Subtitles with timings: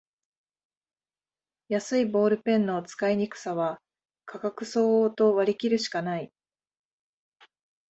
[1.69, 3.79] 安いボールペンの使いにくさは
[4.25, 6.33] 価格相応と割りきるしかない